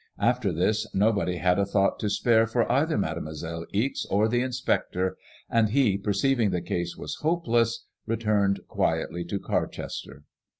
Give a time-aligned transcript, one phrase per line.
[0.17, 5.15] After this nobody had a thought to spare for either Mademoiselle Ixe or the inspector,
[5.47, 10.23] and he, per ceiving the case was hopeless, returned quietly to Carchester.